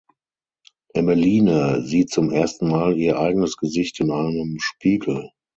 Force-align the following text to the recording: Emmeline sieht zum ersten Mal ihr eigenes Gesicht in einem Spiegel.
Emmeline 0.95 1.83
sieht 1.85 2.09
zum 2.09 2.31
ersten 2.31 2.67
Mal 2.69 2.97
ihr 2.97 3.19
eigenes 3.19 3.55
Gesicht 3.55 3.99
in 3.99 4.09
einem 4.09 4.57
Spiegel. 4.59 5.29